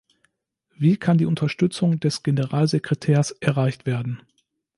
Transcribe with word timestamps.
Wie 0.73 0.97
kann 0.97 1.19
die 1.19 1.27
Unterstützung 1.27 1.99
des 1.99 2.23
Generalsekretärs 2.23 3.33
erreicht 3.39 3.85
werden? 3.85 4.19